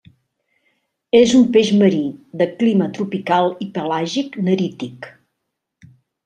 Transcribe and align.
És 1.17 1.33
un 1.39 1.43
peix 1.57 1.69
marí, 1.81 1.99
de 2.41 2.47
clima 2.63 2.87
tropical 2.97 3.53
i 3.67 3.69
pelàgic-nerític. 3.77 5.13